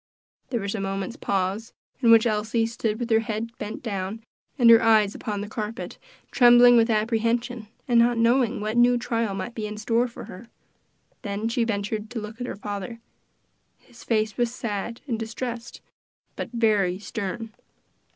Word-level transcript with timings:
There 0.49 0.61
was 0.61 0.73
a 0.73 0.79
moment's 0.81 1.15
pause, 1.15 1.73
in 1.99 2.09
which 2.09 2.25
Elsie 2.25 2.65
stood 2.65 2.99
with 2.99 3.11
her 3.11 3.19
head 3.19 3.55
bent 3.59 3.83
down 3.83 4.23
and 4.57 4.67
her 4.71 4.81
eyes 4.81 5.13
upon 5.13 5.41
the 5.41 5.47
carpet, 5.47 5.99
trembling 6.31 6.75
with 6.75 6.89
apprehension, 6.89 7.67
and 7.87 7.99
not 7.99 8.17
knowing 8.17 8.59
what 8.61 8.77
new 8.77 8.97
trial 8.97 9.35
might 9.35 9.53
be 9.53 9.67
in 9.67 9.77
store 9.77 10.07
for 10.07 10.23
her. 10.23 10.47
Then 11.21 11.47
she 11.49 11.63
ventured 11.65 12.09
to 12.09 12.19
look 12.19 12.41
at 12.41 12.47
her 12.47 12.55
father. 12.55 12.99
His 13.77 14.03
face 14.03 14.37
was 14.37 14.51
sad 14.51 15.01
and 15.05 15.19
distressed, 15.19 15.81
but 16.35 16.49
very 16.51 16.97
stern. 16.97 17.53